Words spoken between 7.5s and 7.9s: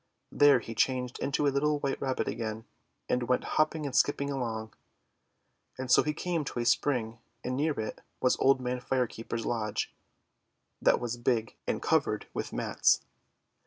near